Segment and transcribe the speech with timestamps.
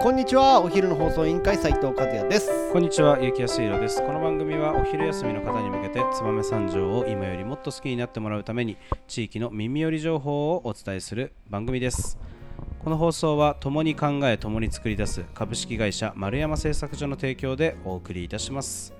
[0.00, 4.00] こんにちはお昼の放送委員会斉藤和也ですこんにちは、ゆきやすいろです。
[4.00, 8.76] この番組はお昼休みの方に向けて、燕三条を今よりもっと好きになってもらうために、
[9.08, 12.16] 地域の耳寄り情報をお伝えする番組です。
[12.84, 18.97] この放送は、共に考え、共に作り出す株式会社丸山製作所の提供でお送りいたします。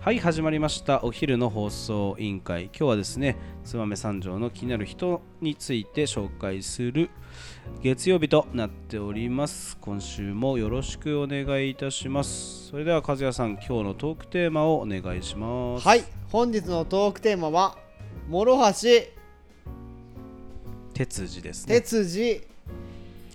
[0.00, 1.02] はい、始まりました。
[1.02, 2.66] お昼の放送委員会。
[2.66, 7.10] 今日はですね、燕三条の気になる人について紹介する
[7.82, 9.76] 月曜日となっております。
[9.80, 12.68] 今週もよろしくお願いいたします。
[12.68, 15.86] それでは和也さん、今日のトークテーマをお願いします。
[15.86, 17.76] はい本日のトークテーマは
[18.28, 18.62] 諸橋
[20.94, 21.74] 哲司ですね。
[21.80, 22.46] 哲司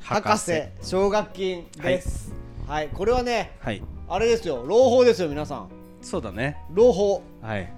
[0.01, 2.33] 博士奨学金です
[2.67, 6.57] はい、これはねはい、あれですよ朗報ですよ皆さんそうだね。
[6.71, 7.71] 朗報はい。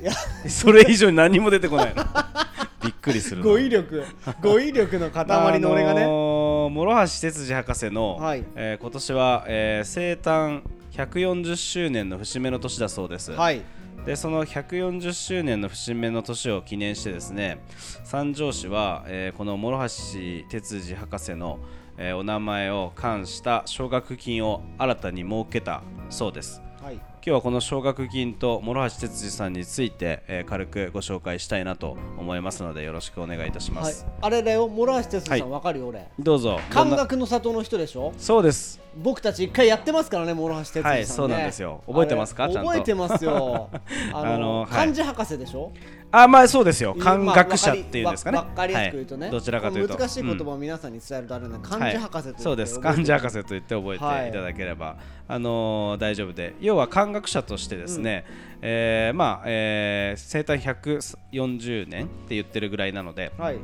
[0.00, 0.12] いや
[0.48, 2.04] それ以上に何も出てこないの。
[2.84, 3.44] びっくりするな。
[3.50, 4.04] 語彙力
[4.40, 5.26] 語彙力の塊
[5.60, 13.32] の俺がね、あのー諸橋哲司博士の、はいえー今年は、えー生誕140周年の節目の年だそうです。
[13.32, 13.62] はい
[14.06, 17.58] でその140周年の節目の年を記念してですね
[18.04, 21.58] 三条市は、えーこの諸橋哲司博士の、
[21.96, 26.94] えーお名前を冠した奨学金を新たに設けたそうですはい。
[26.94, 33.92] 今日はこの奨学金と諸橋哲司さんについて、えー軽くご紹介したいなと思いますのでよろしくお願いいたしまはい。
[33.92, 34.68] す、、あれだよ。
[34.68, 35.50] 諸橋哲司さん、はい。
[35.50, 36.06] わかるよ俺。
[36.18, 36.52] どうぞ。
[36.70, 38.12] ど漢んな学の里の人でしょ？
[38.16, 38.80] そうです。
[38.96, 40.90] 僕たち一回やってますからね諸橋哲司さんね。
[40.90, 41.82] はいそうなんですよ。
[41.86, 42.44] 覚えてますか？
[42.44, 42.70] あれちゃんと。
[42.70, 43.68] 覚えてますよ。
[44.14, 44.70] あのあのはい。
[44.70, 45.72] 漢字博士でしょ？
[46.10, 46.94] あまあそうですよ。
[46.98, 48.38] 漢まあ学者っていうんですかね。
[48.38, 49.32] わかりやすく言うとね、はい。
[49.32, 49.94] どちらかというと。
[49.96, 52.80] 難しい言うん葉を皆さんに伝えるとあれね、漢字博士とはい、そうです。
[52.80, 54.32] 漢字博士と言って覚えてい。
[54.32, 54.96] ただければ、
[55.28, 56.54] あのー大丈夫で。
[56.60, 58.24] 要は漢学者としてですね、
[58.62, 63.58] えーまあ、えー生誕140年って言ってるぐらいなのではい。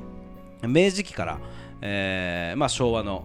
[0.66, 1.38] 明治期から、
[1.80, 3.24] えーまあ、昭和の、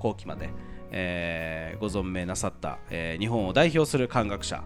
[0.00, 0.50] 後期まで、
[0.90, 4.62] えーご存命なさった、えー日本を代表する漢学者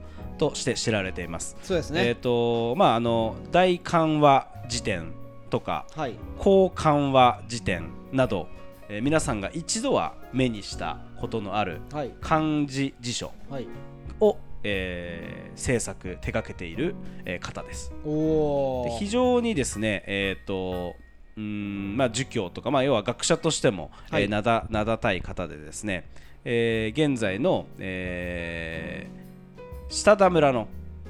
[0.50, 1.56] として知られています。
[1.62, 5.12] そうですね、えーとまあ、あの大漢和辞典
[5.50, 6.14] とかはい。
[6.38, 8.48] 交換和辞典など、
[8.88, 12.10] えー皆さんが一度は目にしたことのあるはい。
[12.20, 13.66] 漢字辞書はい。
[14.20, 16.94] を、えー制作手掛けている、
[17.26, 17.92] えー方です。
[18.04, 20.94] おおで非常にですねえっ、と
[21.36, 24.22] うーんまあ儒教とか、まあ、要は学者としても、はい。
[24.22, 26.04] えー名だ名高い方でですね、
[26.44, 29.22] えー現在の、えー
[29.92, 30.68] 下田村の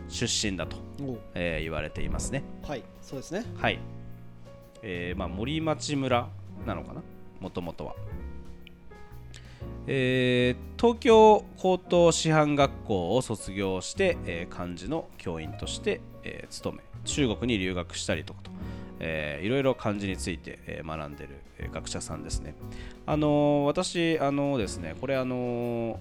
[0.08, 2.42] 出身だと、おえー言われていますね。
[2.64, 3.44] はいそうですね。
[3.56, 3.78] はい、
[4.82, 6.28] えーまあ、森町村
[6.66, 7.00] なのかな？
[7.38, 7.94] もともとは、
[9.86, 18.50] えー東京高等師範学校を卒業して、えー漢字の教員として、えー勤め中国に留学したりとかと、
[18.98, 22.56] えーいろいろ漢字について、えー学んでる、えー学者さんですね。
[23.06, 25.96] あのー私あのーですねこれあのー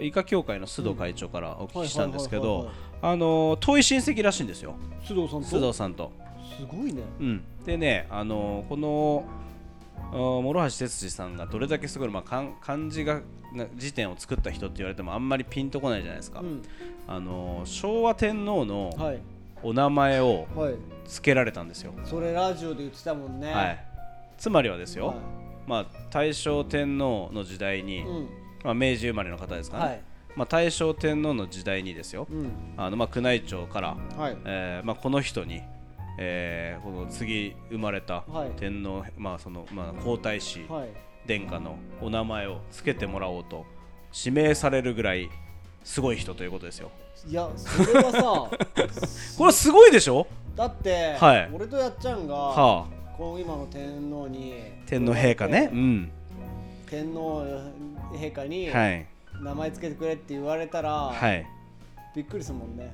[0.00, 2.70] 医科協会の須藤会長からお聞きしたんですけど
[3.02, 4.74] 遠い親戚らしいんですよ。
[5.02, 5.46] 須藤さんと？
[5.46, 6.12] 須藤さんと。
[6.58, 7.02] すごいね。
[7.20, 9.24] うん、でね、あのこの
[10.12, 13.20] 諸橋哲司さんがどれだけすごい、まあ、漢漢字が
[13.52, 16.62] な辞典を作った人って言われてもあんまりピンとこないじゃないですか、うん。
[17.06, 19.20] あの昭和天皇のはい。
[19.60, 20.74] お名前をはい。
[21.04, 23.50] 付けられたんですよ、それラジオで言ってたもんね。
[23.50, 23.84] はい、
[24.36, 25.14] つまりはですよ、は
[25.66, 28.28] まあ、大正天皇の時代に、いうん
[28.64, 30.00] まあ、明治生まれの方ですかね、はい。
[30.36, 32.26] まあ、大正天皇の時代にですよ。
[32.30, 32.50] うん。
[32.76, 34.36] あの、まあ、宮内庁から、はい。
[34.44, 35.62] えーまあ、この人に、
[36.18, 38.50] えーこの次生まれたはい。
[38.58, 40.88] 天皇、まあそのまあ、皇太子はい。
[41.26, 43.66] 殿下のお名前を付けてもらおうと
[44.24, 45.28] 指名されるぐらい
[45.84, 46.90] すごい人ということですよ。
[47.26, 48.20] いやそれはさ
[49.36, 50.26] これはすごいでしょ？
[50.56, 51.50] だって、はい。
[51.52, 52.86] 俺とやっちゃんが、は
[53.16, 54.54] この今の天皇に
[54.84, 55.70] あ、天皇陛下ね。
[55.72, 56.10] うん。
[56.90, 57.44] 天皇
[58.12, 59.06] 陛下にはい。
[59.42, 61.46] 名前つけてくれって言われたら、はい。
[62.16, 62.92] びっくりするもんね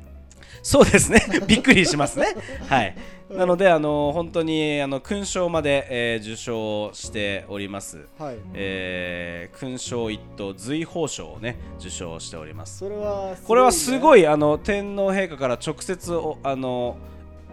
[0.63, 1.21] そうですね。
[1.47, 2.27] びっくりしますね。
[2.69, 2.95] はい。
[3.31, 8.07] なので、あの本当にあの勲章まで、えー受賞しております。
[8.19, 12.79] はいえー勲章一等随宝章をね受賞しております。
[12.79, 16.97] それはこれはすいごいあの天皇陛下から直接おあの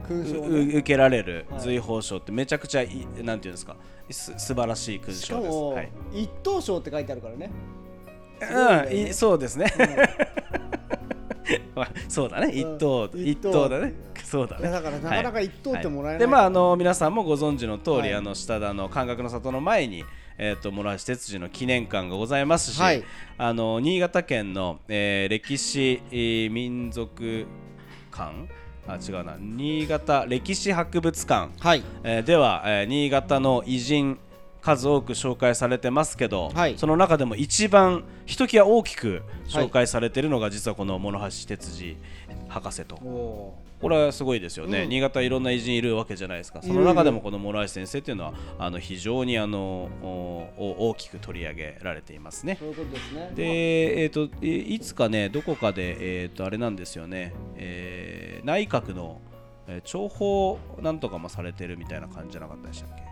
[0.10, 1.62] 受けられるはい。
[1.62, 3.76] 随宝章ってめちゃくちゃいいなんていうんですか？
[4.10, 5.50] す素晴らしい勲章です。
[5.50, 5.92] も、はい。
[6.14, 7.52] 一等賞って書いてあるからね。
[8.42, 9.72] うん、そうですね。
[11.76, 12.48] う まあそうだね。
[12.48, 12.58] うん。
[12.58, 13.50] 一等一等。
[13.50, 13.94] 一等だね。
[14.24, 14.70] そうだね。
[14.70, 18.14] だからなかなか一等ってもらえない、でまああの皆さんもご存知の通り、はい。
[18.16, 20.04] あの下田の感覚の里の前に
[20.38, 23.04] えー、と諸橋哲司の記念館がございますし、はい。
[23.38, 27.46] あの新潟県の、えー歴史、えー民族
[28.12, 28.48] 館
[28.88, 29.36] あ違うな。
[29.40, 31.84] 新潟歴史博物館、はい。
[32.04, 34.20] えーでは、えー新潟の偉人
[34.62, 36.78] 数多く紹介されてますけど、はい。
[36.78, 41.98] その中でも一番ひときわ大きく紹介されてるのが実はこの諸橋哲司
[42.48, 44.90] 博士と、おこれはすごいですよね、うん。
[44.90, 46.62] 新潟いろんな偉人いるわけじゃないですか。
[46.62, 49.90] その中でもこの諸橋先生っていうのはあの非常にあの
[50.58, 52.60] 大きく取り上げられていますね。
[52.62, 53.32] ですね。
[53.34, 58.11] で、えー、といいつかねどこかで、えー、とあれなんですよね、えー
[58.44, 59.20] 内閣の、
[59.68, 63.04] えー重宝なんとかもされてるみたいな感じじゃなかったでしたっけ？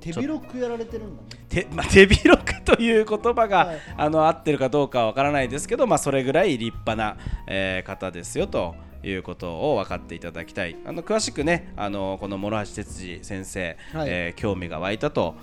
[0.00, 1.44] 手広くやられてるんだね。
[1.48, 3.78] 手,、まあ、 手広くという言葉が、はい。
[3.96, 7.16] あの合ってるかどうかはわからないですけど、まあ、それぐらい立派な、
[7.46, 10.76] えー方ですよということを分かっていただきたい。
[10.84, 14.08] あの詳しくねあのこの諸橋哲司先生、はい。
[14.08, 15.34] えー興味が湧いたと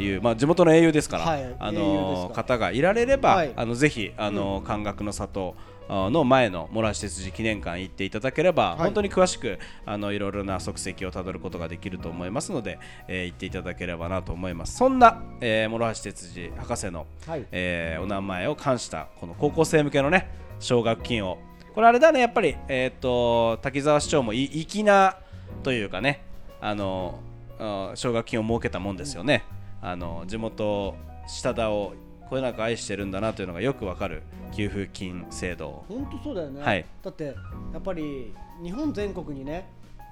[0.00, 1.54] いう、まあ、地元の英雄ですから、はい。
[1.58, 3.52] あの方がいられれば、はい。
[3.54, 8.78] あのぜひあの、漢学の里あの前の諸橋哲司記念館行っていただければ、はい。
[8.78, 14.76] 本当に詳しくあのいろいろな足跡をたどることができると思いますので、えー行っていただければなと思います。
[14.76, 17.46] そんな、えー、諸橋哲司博士の、はい。
[17.52, 20.30] えーお名前を冠したこの高校生向けのね
[20.60, 21.38] 奨学金を。
[21.74, 25.16] これあれだねやっぱり、えー、と滝沢市長もい粋な
[25.62, 26.24] というかね
[26.60, 27.20] あの
[27.60, 29.44] あ奨学金を設けたもんですよね、
[29.80, 30.96] あの地元
[31.28, 31.94] 下田を
[32.28, 34.22] これなんか愛してるんだなというのがよくわかる
[34.54, 35.84] 給付金制度。
[35.88, 36.84] 本当そうだよね、はい。
[37.02, 37.32] だってや
[37.78, 39.68] っぱり日本全国にね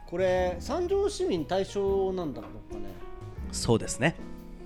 [0.06, 2.86] これ三条市民対象なんだろうかね。
[3.52, 4.14] そうですね。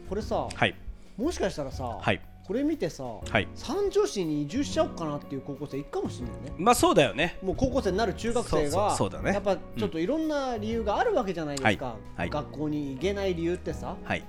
[0.08, 0.75] これさ、はい。
[1.17, 2.20] もしかしたらさ、はい。
[2.47, 3.49] これ見てさ、はい。
[3.55, 6.52] 三条市に移住しちゃおうかなっていう高校生いくかもしれないね。
[6.58, 7.38] まあそうだよね。
[7.43, 9.32] もう高校生になる中学生がそうそうだね。
[9.32, 11.97] やっぱちょっといろんな理由があるわけじゃないですか、はい。
[12.17, 12.31] はい。
[12.31, 13.97] 学校に行けない理由ってさ。
[14.05, 14.25] はい。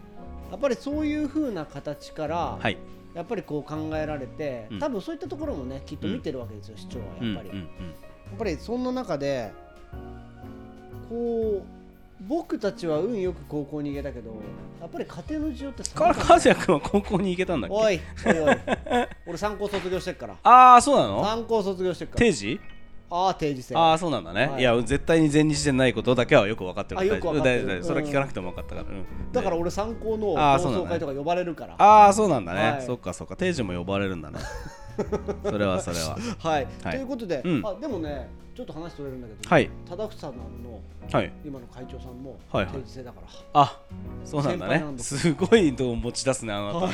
[0.51, 2.77] やっぱりそういう風な形から、はい
[3.13, 4.79] やっぱりこう考えられて、うん。
[4.79, 7.55] 多分そういったところもねきっと見てるわけですよ、市長はやっぱり、や
[8.35, 9.51] っぱりそんな中で
[11.09, 14.29] こう僕たちは運よく高校に行けたけど
[14.79, 17.75] やっぱり家庭の事情ってうん、か和也君は高校に行けたんだっけ？
[17.75, 18.57] おいおいおい。
[19.27, 20.35] 俺参考卒業してっから。
[20.43, 21.23] ああそうなの？
[21.23, 22.19] 参考卒業してっから。
[22.19, 22.59] 定時？
[23.13, 23.75] ああ定時制。
[23.75, 24.61] ああそうなんだね、はい。
[24.61, 27.83] い、や絶対に全日でないことだけはよく分かってるあよく分かってる。
[27.83, 29.31] それは聞かなくても分かったから、うん。
[29.33, 30.35] だから俺参考の同
[30.71, 31.75] 窓会とか呼ばれるから。
[31.77, 32.81] ああそうなんだね、はい。
[32.85, 33.35] そっかそっか。
[33.35, 34.39] 定時も呼ばれるんだね。
[35.43, 36.17] それはそれは。
[36.39, 36.95] はい、はい。
[36.95, 37.61] ということで、うん。
[37.65, 38.29] あでもね
[38.61, 39.69] ちょっと話それるんだけど、はい。
[39.89, 40.79] 忠房さんの
[41.11, 41.31] はい。
[41.43, 42.75] 今の会長さんもはいはい。
[42.75, 43.27] 定時制だから、
[43.61, 43.79] あ
[44.23, 44.83] そうなんだね。
[44.99, 46.89] すごいと持ち出すねあなた、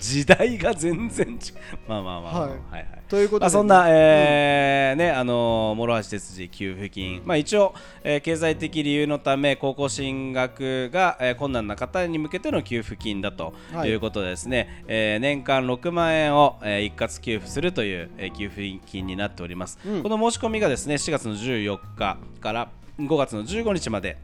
[0.00, 1.38] 時代が全然違う
[1.86, 2.50] まあまあまあ、はい。
[2.50, 2.86] はいはい。
[3.06, 13.90] ということで、まあ、そんな、えーねあの諸橋哲司給付金、まあ、一応、えー経済的理由のため高校進学が、えー困難な方に向けての給付金だとはい。
[13.90, 20.02] いうことでですね、えー年間6万円を、えー一括給付するという、えー給付金になっております、うん。
[20.02, 22.68] この申し込みがですね4月の14日から
[22.98, 24.16] 5月の15日まで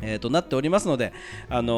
[0.00, 1.12] えー、となっておりますので、
[1.48, 1.72] あの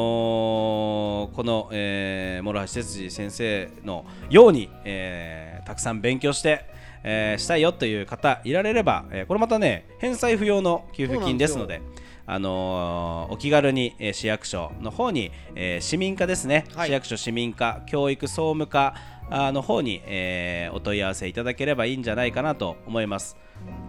[1.31, 6.65] ーこの、えー、諸橋哲司先生のように、えーたくさん勉強して、
[7.03, 11.81] えーしたいよという方いられれば、えーこれまたね返済不要の給付金ですので。
[12.29, 18.95] あのーお気軽に、えー市役所の方に、えー市民課ですね、はい市役所市民課教育総務課
[19.29, 23.37] あの方に、えーお問い合わせいただければいいんじゃないかなと思います。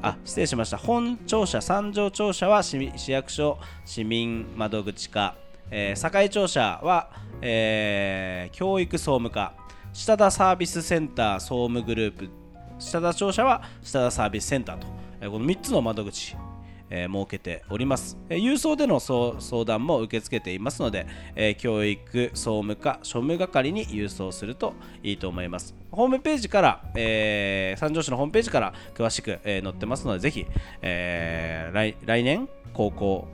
[0.00, 0.76] あ失礼しました。
[0.76, 2.78] 本庁舎三条庁舎は市
[3.08, 5.34] 役所市民窓口課、
[5.70, 7.10] えー堺庁舎は、
[7.40, 9.54] えー教育総務課。
[9.92, 12.28] 下田サービスセンター総務グループ。
[12.78, 14.86] 下田庁舎は下田サービスセンターと、
[15.20, 16.36] えーこの3つの窓口。
[16.90, 25.74] えー設けております、えー郵送での相相談も受け付けていますので、えー教育総務課庶務係に郵送するといいと思います。
[25.90, 30.46] ホームページから、えー三条市のホームページから詳しく、えー載ってますのでぜひ、
[30.82, 33.28] えー来来年高校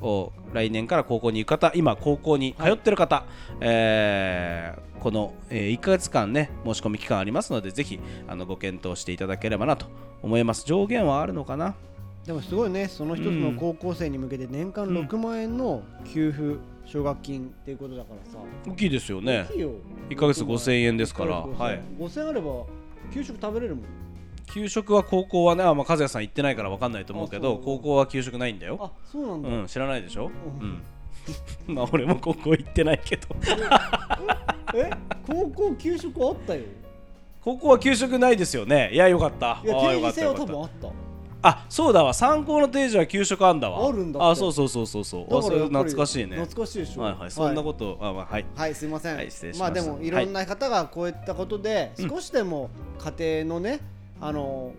[0.00, 3.24] を来年から高校に行く方今高校に通ってる方、
[3.60, 9.84] えーこの、え1ヶ月間ね申し込み期間ありますのでぜひあのご検討していただければなと
[10.22, 10.64] 思います。
[10.64, 11.74] 上限はあるのかな？
[12.26, 19.46] でもすごいねその一つの高校生に向けて年間6万円の給付奨学金っていうことだからさ、大きいですよね。
[19.54, 19.70] いいよ。
[20.10, 22.64] 1ヶ月5000円ですから、5000はい、5000円あれば
[23.12, 23.84] 給食食べれるもん。
[24.52, 27.64] 給食は高校はね、あまあ、和也さん行ってないから分かんないと思うけどあそう。
[27.64, 28.78] 高校は給食ないんだよ。
[28.80, 30.26] あそうなんだ、うん知らないでしょ？
[30.60, 30.82] ううん。
[31.74, 33.28] まあ俺も高校行ってないけど。
[34.74, 34.90] え？
[35.26, 36.62] 高校給食あったよ。
[37.40, 38.90] 高校は給食ないですよね。
[38.92, 39.62] いやよかった。
[39.64, 40.86] いやああよ定時制はかったよかった。
[40.86, 41.03] 多分あった
[41.46, 42.14] あそうだわ。
[42.14, 43.86] 参考の定時は給食あんだわ。
[43.86, 45.24] あるんだあそうそうそうそうそう。
[45.38, 46.36] あそ懐かしいね。
[46.36, 47.02] 懐かしいでしょ。
[47.02, 47.30] はいはい。
[47.30, 48.46] そんなことあまあはい。
[48.56, 49.16] はい、すいません。
[49.16, 50.10] はい失礼しまあましたでもい。
[50.10, 52.08] ろんな方がこういったことで、うん。
[52.08, 52.70] 少しでも
[53.18, 53.80] 家庭のね、
[54.20, 54.72] あの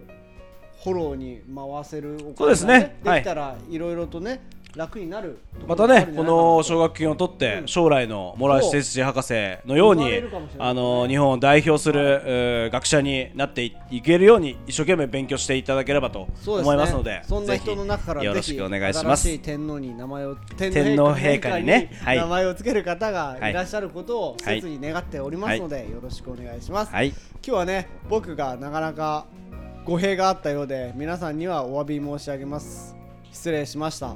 [0.83, 2.95] フォローに回せるお金が、そうですね。
[3.03, 3.19] はい。
[3.19, 4.41] できたらいろいろとね、
[4.75, 9.33] 楽になるまたねこの奨学金を取って将来のモラシ哲司博士
[9.65, 10.21] のように
[10.59, 19.39] あの日本を代表する学者になっていけるように一生懸命勉強していただければと思いますのでそんな人の中からよろしくお願いします。
[19.39, 26.91] 天皇に名前を天皇陛下にね名前をつける方がいらっしゃることを切に願っておりますのでよろしくお願いします。
[26.91, 29.25] 今日はね僕がなかなか
[29.85, 32.95] 語弊があったようで皆さんにはお詫び申し上げます。
[33.31, 34.15] 失礼しました